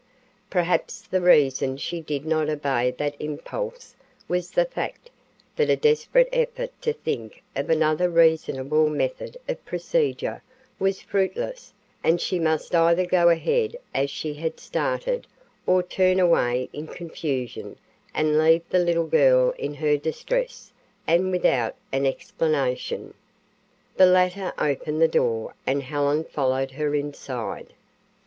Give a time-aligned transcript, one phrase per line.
[0.49, 3.95] Perhaps the reason she did not obey that impulse
[4.27, 5.11] was the fact
[5.55, 10.41] that a desperate effort to think of another reasonable method of procedure
[10.79, 11.71] was fruitless
[12.03, 15.27] and she must either go ahead as she had started
[15.67, 17.77] or turn away in confusion
[18.15, 20.71] and leave the little girl in her distress
[21.05, 23.13] and without an explanation.
[23.97, 27.73] The latter opened the door and Helen followed her inside.